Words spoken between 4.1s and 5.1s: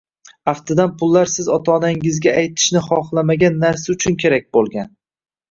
kerak bo‘lgan